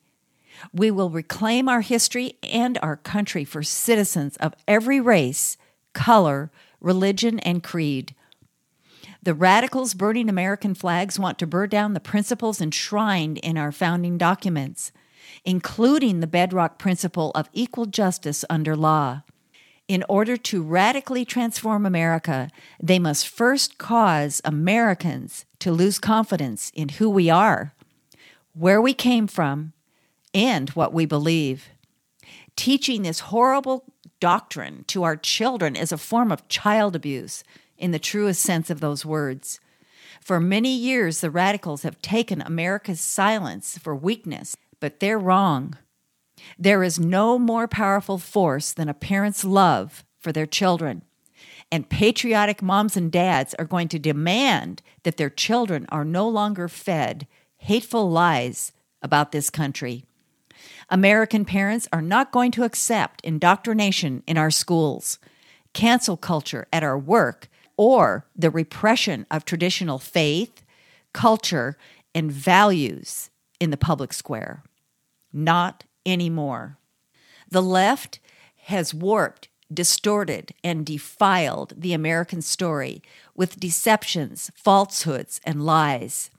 We 0.74 0.92
will 0.92 1.10
reclaim 1.10 1.68
our 1.68 1.82
history 1.82 2.34
and 2.44 2.78
our 2.82 2.98
country 2.98 3.44
for 3.44 3.64
citizens 3.64 4.38
of 4.38 4.54
every 4.68 5.00
race, 5.00 5.58
color, 5.94 6.52
religion, 6.80 7.40
and 7.40 7.64
creed. 7.64 8.16
The 9.24 9.34
radicals 9.34 9.94
burning 9.94 10.30
American 10.30 10.74
flags 10.74 11.20
want 11.20 11.38
to 11.40 11.48
burn 11.48 11.70
down 11.70 11.94
the 11.94 12.00
principles 12.00 12.60
enshrined 12.60 13.38
in 13.40 13.58
our 13.58 13.72
founding 13.72 14.18
documents, 14.18 14.92
including 15.46 16.20
the 16.20 16.28
bedrock 16.28 16.80
principle 16.80 17.32
of 17.36 17.50
equal 17.54 17.86
justice 17.86 18.44
under 18.50 18.76
law. 18.76 19.22
In 19.92 20.06
order 20.08 20.38
to 20.38 20.64
radically 20.64 21.26
transform 21.26 21.86
America, 21.86 22.50
they 22.82 22.98
must 22.98 23.28
first 23.28 23.78
cause 23.78 24.40
Americans 24.46 25.44
to 25.60 25.74
lose 25.74 26.00
confidence 26.00 26.72
in 26.74 26.88
who 26.88 27.10
we 27.10 27.30
are, 27.30 27.74
where 28.54 28.82
we 28.82 28.94
came 28.94 29.28
from, 29.28 29.74
and 30.34 30.70
what 30.70 30.94
we 30.94 31.06
believe. 31.06 31.68
Teaching 32.56 33.02
this 33.02 33.20
horrible 33.20 33.84
doctrine 34.22 34.86
to 34.88 35.04
our 35.04 35.18
children 35.18 35.76
is 35.76 35.92
a 35.92 35.98
form 35.98 36.32
of 36.32 36.48
child 36.48 36.96
abuse 36.96 37.44
in 37.78 37.92
the 37.92 38.00
truest 38.00 38.42
sense 38.42 38.70
of 38.70 38.80
those 38.80 39.06
words. 39.06 39.60
For 40.22 40.40
many 40.40 40.74
years, 40.74 41.20
the 41.20 41.30
radicals 41.30 41.84
have 41.84 42.02
taken 42.02 42.42
America's 42.42 43.02
silence 43.02 43.78
for 43.78 43.94
weakness, 43.94 44.56
but 44.80 45.02
they're 45.02 45.20
wrong. 45.20 45.76
There 46.58 46.84
is 46.84 47.00
no 47.00 47.38
more 47.40 47.68
powerful 47.68 48.18
force 48.18 48.72
than 48.74 48.90
a 48.90 48.94
parent's 48.94 49.44
love 49.44 50.04
for 50.20 50.32
their 50.32 50.46
children. 50.46 51.04
And 51.72 51.90
patriotic 51.90 52.62
moms 52.62 52.98
and 52.98 53.12
dads 53.12 53.54
are 53.58 53.66
going 53.66 53.88
to 53.90 54.00
demand 54.00 54.82
that 55.04 55.18
their 55.18 55.30
children 55.30 55.86
are 55.90 56.06
no 56.06 56.28
longer 56.28 56.68
fed 56.68 57.28
hateful 57.58 58.10
lies 58.10 58.72
about 59.02 59.32
this 59.32 59.50
country. 59.50 60.04
American 60.90 61.46
parents 61.46 61.88
are 61.94 62.02
not 62.02 62.32
going 62.32 62.52
to 62.52 62.64
accept 62.64 63.22
indoctrination 63.24 64.24
in 64.28 64.38
our 64.38 64.52
schools, 64.52 65.20
cancel 65.74 66.18
culture 66.18 66.68
at 66.74 66.84
our 66.84 66.98
work, 66.98 67.48
or 67.78 68.26
the 68.36 68.50
repression 68.50 69.26
of 69.32 69.46
traditional 69.46 70.00
faith, 70.00 70.64
culture, 71.14 71.78
and 72.14 72.32
values 72.32 73.30
in 73.60 73.70
the 73.70 73.78
public 73.78 74.12
square. 74.12 74.64
Not 75.32 75.86
anymore. 76.06 76.78
The 77.50 77.62
left 77.62 78.20
has 78.66 78.94
warped, 78.94 79.50
distorted, 79.74 80.54
and 80.64 80.86
defiled 80.86 81.74
the 81.78 81.94
American 81.94 82.42
story 82.42 83.02
with 83.36 83.60
deceptions, 83.60 84.52
falsehoods, 84.56 85.42
and 85.44 85.66
lies. 85.66 86.30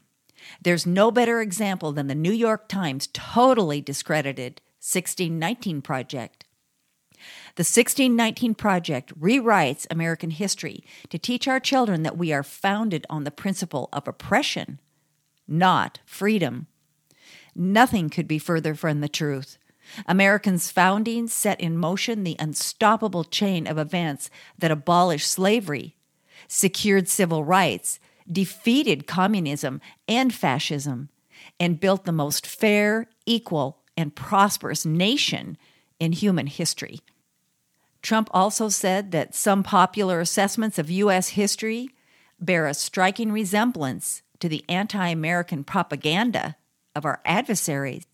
There's 0.60 0.86
no 0.86 1.10
better 1.10 1.40
example 1.40 1.92
than 1.92 2.06
the 2.06 2.14
New 2.14 2.32
York 2.32 2.68
Times 2.68 3.08
totally 3.12 3.80
discredited 3.80 4.60
1619 4.80 5.82
Project. 5.82 6.44
The 7.54 7.60
1619 7.60 8.54
Project 8.54 9.18
rewrites 9.18 9.86
American 9.90 10.30
history 10.30 10.82
to 11.10 11.18
teach 11.18 11.46
our 11.46 11.60
children 11.60 12.02
that 12.02 12.18
we 12.18 12.32
are 12.32 12.42
founded 12.42 13.06
on 13.08 13.24
the 13.24 13.30
principle 13.30 13.88
of 13.92 14.08
oppression, 14.08 14.80
not 15.46 16.00
freedom. 16.04 16.66
Nothing 17.54 18.10
could 18.10 18.26
be 18.26 18.38
further 18.38 18.74
from 18.74 19.00
the 19.00 19.08
truth. 19.08 19.58
Americans' 20.06 20.70
founding 20.70 21.26
set 21.28 21.60
in 21.60 21.76
motion 21.76 22.24
the 22.24 22.36
unstoppable 22.38 23.24
chain 23.24 23.66
of 23.66 23.78
events 23.78 24.30
that 24.58 24.70
abolished 24.70 25.30
slavery, 25.30 25.96
secured 26.48 27.08
civil 27.08 27.44
rights, 27.44 27.98
defeated 28.30 29.06
communism 29.06 29.80
and 30.08 30.32
fascism, 30.32 31.08
and 31.58 31.80
built 31.80 32.04
the 32.04 32.12
most 32.12 32.46
fair, 32.46 33.08
equal, 33.26 33.78
and 33.96 34.14
prosperous 34.14 34.86
nation 34.86 35.58
in 35.98 36.12
human 36.12 36.46
history. 36.46 37.00
Trump 38.00 38.28
also 38.32 38.68
said 38.68 39.12
that 39.12 39.34
some 39.34 39.62
popular 39.62 40.20
assessments 40.20 40.78
of 40.78 40.90
U.S. 40.90 41.30
history 41.30 41.90
bear 42.40 42.66
a 42.66 42.74
striking 42.74 43.30
resemblance 43.30 44.22
to 44.40 44.48
the 44.48 44.64
anti 44.68 45.08
American 45.08 45.62
propaganda 45.62 46.56
of 46.94 47.04
our 47.04 47.20
adversaries. 47.24 48.06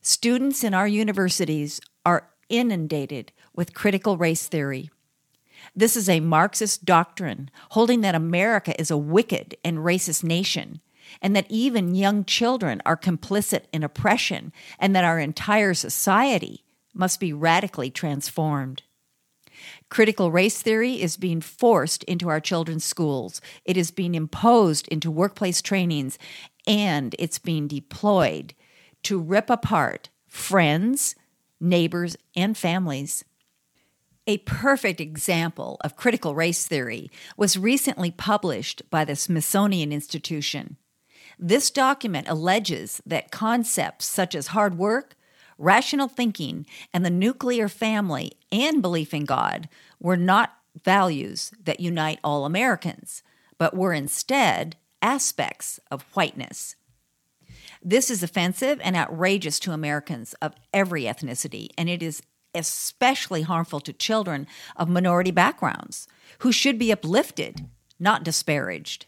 Students 0.00 0.64
in 0.64 0.74
our 0.74 0.88
universities 0.88 1.80
are 2.04 2.28
inundated 2.48 3.32
with 3.54 3.74
critical 3.74 4.16
race 4.16 4.46
theory. 4.46 4.90
This 5.76 5.96
is 5.96 6.08
a 6.08 6.20
Marxist 6.20 6.84
doctrine 6.84 7.50
holding 7.70 8.00
that 8.00 8.14
America 8.14 8.78
is 8.80 8.90
a 8.90 8.96
wicked 8.96 9.56
and 9.64 9.78
racist 9.78 10.24
nation, 10.24 10.80
and 11.20 11.36
that 11.36 11.46
even 11.48 11.94
young 11.94 12.24
children 12.24 12.82
are 12.84 12.96
complicit 12.96 13.64
in 13.72 13.82
oppression, 13.82 14.52
and 14.78 14.94
that 14.94 15.04
our 15.04 15.18
entire 15.18 15.74
society 15.74 16.64
must 16.94 17.20
be 17.20 17.32
radically 17.32 17.90
transformed. 17.90 18.82
Critical 19.88 20.32
race 20.32 20.60
theory 20.60 21.00
is 21.00 21.16
being 21.16 21.40
forced 21.40 22.02
into 22.04 22.28
our 22.28 22.40
children's 22.40 22.84
schools. 22.84 23.40
It 23.64 23.76
is 23.76 23.90
being 23.90 24.14
imposed 24.14 24.88
into 24.88 25.10
workplace 25.10 25.62
trainings, 25.62 26.18
and 26.66 27.14
it's 27.18 27.38
being 27.38 27.68
deployed 27.68 28.54
to 29.04 29.18
rip 29.18 29.50
apart 29.50 30.08
friends, 30.28 31.14
neighbors, 31.60 32.16
and 32.34 32.56
families. 32.56 33.24
A 34.26 34.38
perfect 34.38 35.00
example 35.00 35.78
of 35.82 35.96
critical 35.96 36.34
race 36.34 36.66
theory 36.66 37.10
was 37.36 37.58
recently 37.58 38.10
published 38.10 38.82
by 38.88 39.04
the 39.04 39.16
Smithsonian 39.16 39.92
Institution. 39.92 40.76
This 41.38 41.70
document 41.70 42.28
alleges 42.28 43.02
that 43.04 43.32
concepts 43.32 44.06
such 44.06 44.34
as 44.34 44.48
hard 44.48 44.78
work, 44.78 45.16
rational 45.58 46.08
thinking, 46.08 46.66
and 46.94 47.04
the 47.04 47.10
nuclear 47.10 47.68
family 47.68 48.32
and 48.52 48.80
belief 48.80 49.12
in 49.12 49.24
God 49.24 49.68
were 49.98 50.16
not 50.16 50.56
values 50.84 51.52
that 51.64 51.80
unite 51.80 52.20
all 52.22 52.44
Americans, 52.44 53.22
but 53.58 53.76
were 53.76 53.92
instead 53.92 54.76
aspects 55.02 55.78
of 55.90 56.02
whiteness. 56.14 56.76
This 57.82 58.10
is 58.10 58.22
offensive 58.22 58.80
and 58.82 58.96
outrageous 58.96 59.58
to 59.60 59.72
Americans 59.72 60.34
of 60.40 60.54
every 60.72 61.02
ethnicity, 61.02 61.68
and 61.76 61.88
it 61.88 62.02
is 62.02 62.22
especially 62.54 63.42
harmful 63.42 63.80
to 63.80 63.92
children 63.92 64.46
of 64.76 64.88
minority 64.88 65.30
backgrounds 65.30 66.06
who 66.38 66.52
should 66.52 66.78
be 66.78 66.92
uplifted, 66.92 67.66
not 67.98 68.22
disparaged. 68.22 69.06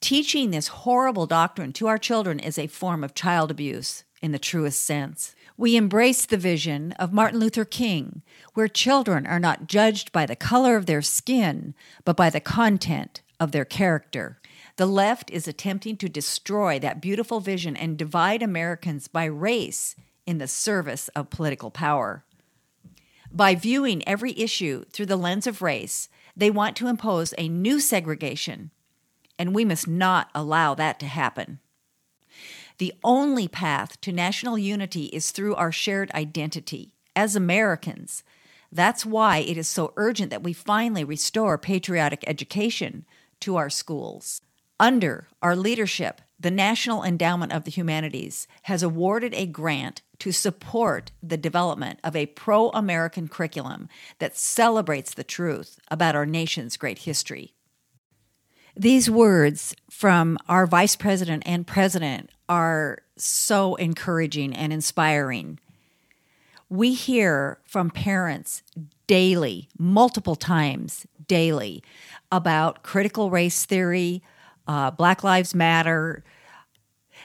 Teaching 0.00 0.50
this 0.50 0.68
horrible 0.68 1.26
doctrine 1.26 1.72
to 1.74 1.86
our 1.86 1.98
children 1.98 2.38
is 2.40 2.58
a 2.58 2.66
form 2.66 3.04
of 3.04 3.14
child 3.14 3.50
abuse 3.50 4.04
in 4.20 4.32
the 4.32 4.38
truest 4.38 4.80
sense. 4.80 5.34
We 5.56 5.76
embrace 5.76 6.24
the 6.24 6.36
vision 6.36 6.92
of 6.92 7.12
Martin 7.12 7.38
Luther 7.38 7.64
King, 7.64 8.22
where 8.54 8.68
children 8.68 9.26
are 9.26 9.38
not 9.38 9.66
judged 9.66 10.10
by 10.12 10.26
the 10.26 10.36
color 10.36 10.76
of 10.76 10.86
their 10.86 11.02
skin, 11.02 11.74
but 12.04 12.16
by 12.16 12.30
the 12.30 12.40
content 12.40 13.22
of 13.38 13.52
their 13.52 13.64
character. 13.64 14.40
The 14.76 14.86
left 14.86 15.30
is 15.30 15.46
attempting 15.46 15.96
to 15.98 16.08
destroy 16.08 16.78
that 16.78 17.02
beautiful 17.02 17.40
vision 17.40 17.76
and 17.76 17.98
divide 17.98 18.42
Americans 18.42 19.06
by 19.06 19.24
race 19.24 19.94
in 20.26 20.38
the 20.38 20.48
service 20.48 21.08
of 21.08 21.30
political 21.30 21.70
power. 21.70 22.24
By 23.30 23.54
viewing 23.54 24.06
every 24.06 24.38
issue 24.38 24.84
through 24.92 25.06
the 25.06 25.16
lens 25.16 25.46
of 25.46 25.62
race, 25.62 26.08
they 26.36 26.50
want 26.50 26.76
to 26.76 26.88
impose 26.88 27.34
a 27.36 27.48
new 27.48 27.80
segregation, 27.80 28.70
and 29.38 29.54
we 29.54 29.64
must 29.64 29.86
not 29.86 30.30
allow 30.34 30.74
that 30.74 30.98
to 31.00 31.06
happen. 31.06 31.58
The 32.78 32.94
only 33.04 33.48
path 33.48 34.00
to 34.00 34.12
national 34.12 34.58
unity 34.58 35.04
is 35.06 35.30
through 35.30 35.54
our 35.54 35.72
shared 35.72 36.10
identity 36.12 36.94
as 37.14 37.36
Americans. 37.36 38.22
That's 38.70 39.04
why 39.04 39.38
it 39.38 39.58
is 39.58 39.68
so 39.68 39.92
urgent 39.96 40.30
that 40.30 40.42
we 40.42 40.54
finally 40.54 41.04
restore 41.04 41.58
patriotic 41.58 42.24
education 42.26 43.04
to 43.40 43.56
our 43.56 43.68
schools. 43.68 44.40
Under 44.82 45.28
our 45.40 45.54
leadership, 45.54 46.20
the 46.40 46.50
National 46.50 47.04
Endowment 47.04 47.52
of 47.52 47.62
the 47.62 47.70
Humanities 47.70 48.48
has 48.62 48.82
awarded 48.82 49.32
a 49.32 49.46
grant 49.46 50.02
to 50.18 50.32
support 50.32 51.12
the 51.22 51.36
development 51.36 52.00
of 52.02 52.16
a 52.16 52.26
pro 52.26 52.70
American 52.70 53.28
curriculum 53.28 53.88
that 54.18 54.36
celebrates 54.36 55.14
the 55.14 55.22
truth 55.22 55.78
about 55.88 56.16
our 56.16 56.26
nation's 56.26 56.76
great 56.76 56.98
history. 56.98 57.54
These 58.76 59.08
words 59.08 59.76
from 59.88 60.36
our 60.48 60.66
vice 60.66 60.96
president 60.96 61.44
and 61.46 61.64
president 61.64 62.30
are 62.48 63.04
so 63.16 63.76
encouraging 63.76 64.52
and 64.52 64.72
inspiring. 64.72 65.60
We 66.68 66.94
hear 66.94 67.60
from 67.66 67.90
parents 67.90 68.64
daily, 69.06 69.68
multiple 69.78 70.34
times 70.34 71.06
daily, 71.28 71.84
about 72.32 72.82
critical 72.82 73.30
race 73.30 73.64
theory, 73.64 74.24
uh, 74.72 74.90
Black 74.90 75.22
Lives 75.22 75.54
Matter. 75.54 76.24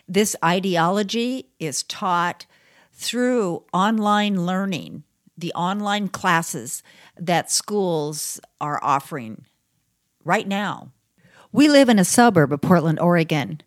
This 0.05 0.35
ideology 0.43 1.47
is 1.59 1.83
taught 1.83 2.45
through 2.91 3.63
online 3.71 4.45
learning, 4.45 5.03
the 5.37 5.53
online 5.53 6.09
classes 6.09 6.83
that 7.17 7.49
schools 7.49 8.41
are 8.59 8.83
offering 8.83 9.45
right 10.25 10.47
now. 10.47 10.91
We 11.53 11.69
live 11.69 11.87
in 11.87 11.99
a 11.99 12.05
suburb 12.05 12.51
of 12.51 12.59
Portland, 12.59 12.99
Oregon. 12.99 13.61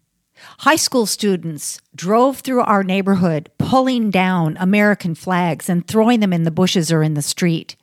High 0.59 0.77
school 0.77 1.07
students 1.07 1.81
drove 1.95 2.41
through 2.41 2.61
our 2.61 2.85
neighborhood 2.85 3.51
pulling 3.57 4.11
down 4.11 4.59
American 4.61 5.15
flags 5.15 5.71
and 5.71 5.87
throwing 5.87 6.21
them 6.21 6.35
in 6.35 6.43
the 6.43 6.51
bushes 6.51 6.93
or 6.93 7.03
in 7.03 7.15
the 7.15 7.23
street. 7.23 7.77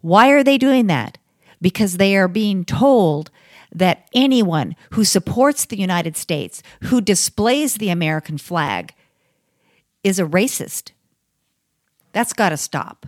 Why 0.00 0.30
are 0.30 0.44
they 0.44 0.56
doing 0.56 0.86
that? 0.86 1.18
Because 1.60 1.96
they 1.96 2.16
are 2.16 2.28
being 2.28 2.64
told 2.64 3.30
that 3.74 4.08
anyone 4.14 4.76
who 4.90 5.04
supports 5.04 5.64
the 5.64 5.78
United 5.78 6.16
States, 6.16 6.62
who 6.84 7.00
displays 7.00 7.74
the 7.74 7.90
American 7.90 8.38
flag, 8.38 8.94
is 10.02 10.18
a 10.18 10.24
racist. 10.24 10.92
That's 12.12 12.32
got 12.32 12.50
to 12.50 12.56
stop. 12.56 13.06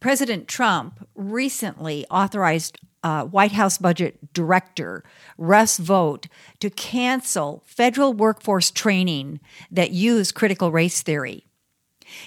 President 0.00 0.48
Trump 0.48 1.06
recently 1.14 2.06
authorized 2.10 2.78
uh, 3.02 3.24
White 3.24 3.52
House 3.52 3.78
budget 3.78 4.32
director 4.32 5.02
Russ 5.36 5.78
Vought 5.78 6.28
to 6.60 6.70
cancel 6.70 7.62
federal 7.66 8.12
workforce 8.12 8.70
training 8.70 9.40
that 9.70 9.90
use 9.90 10.32
critical 10.32 10.70
race 10.70 11.02
theory. 11.02 11.46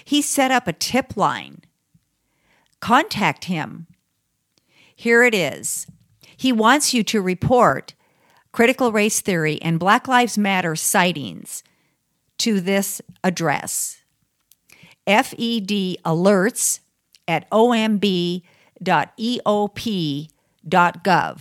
He 0.04 0.20
set 0.20 0.50
up 0.50 0.66
a 0.66 0.72
tip 0.72 1.16
line. 1.16 1.62
Contact 2.80 3.44
him. 3.44 3.86
Here 4.94 5.22
it 5.22 5.34
is. 5.34 5.86
He 6.36 6.52
wants 6.52 6.92
you 6.92 7.02
to 7.04 7.20
report 7.20 7.94
critical 8.52 8.92
race 8.92 9.20
theory 9.20 9.60
and 9.62 9.78
Black 9.78 10.08
Lives 10.08 10.38
Matter 10.38 10.76
sightings 10.76 11.62
to 12.38 12.60
this 12.60 13.00
address 13.24 14.02
FED 15.06 15.96
alerts 16.04 16.80
at 17.28 17.48
omb.eop 17.50 18.42
parents.gov. 20.70 21.40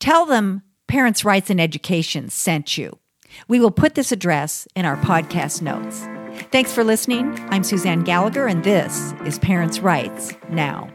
Tell 0.00 0.26
them 0.26 0.62
Parents' 0.86 1.24
Rights 1.24 1.50
and 1.50 1.60
Education 1.60 2.30
sent 2.30 2.78
you. 2.78 2.98
We 3.46 3.60
will 3.60 3.70
put 3.70 3.94
this 3.94 4.12
address 4.12 4.66
in 4.74 4.84
our 4.84 4.96
podcast 4.96 5.60
notes. 5.60 6.06
Thanks 6.50 6.72
for 6.72 6.84
listening. 6.84 7.38
I'm 7.50 7.64
Suzanne 7.64 8.02
Gallagher, 8.02 8.46
and 8.46 8.64
this 8.64 9.12
is 9.24 9.38
Parents' 9.38 9.80
Rights 9.80 10.34
Now. 10.50 10.88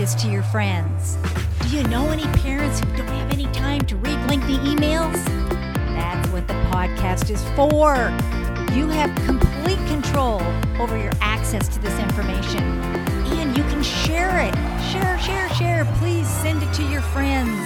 This 0.00 0.14
to 0.14 0.30
your 0.30 0.42
friends. 0.44 1.18
Do 1.60 1.76
you 1.76 1.82
know 1.88 2.08
any 2.08 2.24
parents 2.38 2.80
who 2.80 2.86
don't 2.96 3.06
have 3.06 3.34
any 3.34 3.44
time 3.48 3.82
to 3.82 3.96
read 3.96 4.18
lengthy 4.30 4.56
emails? 4.56 5.22
That's 5.94 6.26
what 6.30 6.48
the 6.48 6.54
podcast 6.72 7.28
is 7.28 7.44
for. 7.50 7.96
You 8.74 8.88
have 8.88 9.14
complete 9.26 9.76
control 9.88 10.40
over 10.80 10.96
your 10.96 11.12
access 11.20 11.68
to 11.68 11.78
this 11.80 11.98
information 11.98 12.62
and 13.40 13.54
you 13.54 13.62
can 13.64 13.82
share 13.82 14.40
it. 14.40 14.54
Share, 14.90 15.18
share, 15.18 15.50
share. 15.50 15.84
Please 15.96 16.26
send 16.26 16.62
it 16.62 16.72
to 16.72 16.82
your 16.84 17.02
friends 17.02 17.60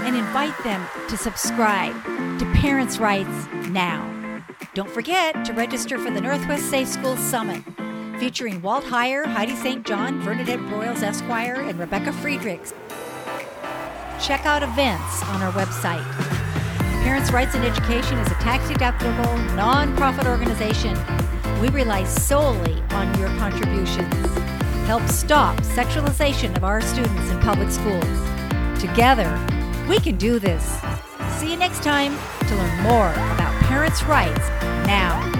and 0.00 0.16
invite 0.16 0.58
them 0.64 0.84
to 1.08 1.16
subscribe 1.16 1.94
to 2.40 2.52
Parents' 2.56 2.98
Rights 2.98 3.46
Now. 3.68 4.42
Don't 4.74 4.90
forget 4.90 5.44
to 5.44 5.52
register 5.52 5.96
for 5.96 6.10
the 6.10 6.20
Northwest 6.20 6.68
Safe 6.70 6.88
Schools 6.88 7.20
Summit 7.20 7.62
featuring 8.18 8.60
Walt 8.62 8.84
Heyer, 8.84 9.24
Heidi 9.24 9.54
St. 9.56 9.86
John, 9.86 10.22
Bernadette 10.22 10.60
Broyles 10.60 11.02
Esquire, 11.02 11.62
and 11.62 11.78
Rebecca 11.78 12.12
Friedrichs. 12.12 12.74
Check 14.20 14.46
out 14.46 14.62
events 14.62 15.22
on 15.24 15.42
our 15.42 15.52
website 15.52 16.04
Parents' 17.08 17.32
Rights 17.32 17.54
in 17.54 17.62
Education 17.62 18.18
is 18.18 18.26
a 18.26 18.34
tax 18.34 18.64
deductible, 18.64 19.48
nonprofit 19.56 20.26
organization. 20.26 20.94
We 21.58 21.70
rely 21.70 22.04
solely 22.04 22.82
on 22.90 23.18
your 23.18 23.28
contributions. 23.38 24.14
Help 24.86 25.08
stop 25.08 25.56
sexualization 25.60 26.54
of 26.54 26.64
our 26.64 26.82
students 26.82 27.30
in 27.30 27.40
public 27.40 27.70
schools. 27.70 28.04
Together, 28.78 29.40
we 29.88 29.98
can 30.00 30.16
do 30.16 30.38
this. 30.38 30.78
See 31.38 31.50
you 31.50 31.56
next 31.56 31.82
time 31.82 32.14
to 32.46 32.54
learn 32.56 32.82
more 32.82 33.10
about 33.32 33.54
parents' 33.62 34.02
rights 34.02 34.46
now. 34.86 35.37